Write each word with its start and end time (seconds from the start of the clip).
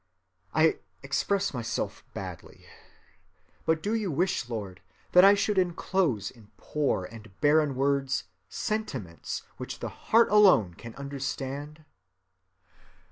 I 0.51 0.79
express 1.03 1.53
myself 1.53 2.03
badly. 2.15 2.65
But 3.67 3.83
do 3.83 3.93
you 3.93 4.09
wish, 4.11 4.49
Lord, 4.49 4.81
that 5.11 5.23
I 5.23 5.35
should 5.35 5.59
inclose 5.59 6.31
in 6.31 6.49
poor 6.57 7.03
and 7.05 7.39
barren 7.39 7.75
words 7.75 8.23
sentiments 8.49 9.43
which 9.57 9.77
the 9.77 9.89
heart 9.89 10.31
alone 10.31 10.73
can 10.73 10.95
understand?" 10.95 11.85